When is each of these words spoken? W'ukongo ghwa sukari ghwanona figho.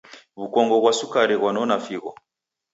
W'ukongo 0.39 0.75
ghwa 0.81 0.91
sukari 0.99 1.35
ghwanona 1.39 1.75
figho. 1.85 2.11